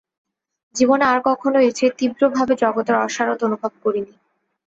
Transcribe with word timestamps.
জীবনে 0.75 1.05
আর 1.05 1.19
কখনও 1.29 1.59
এর 1.59 1.73
চেয়ে 1.77 1.95
তীব্রভাবে 1.99 2.53
জগতের 2.63 2.95
অসারতা 3.01 3.43
অনুভব 3.49 3.71
করিনি। 3.83 4.13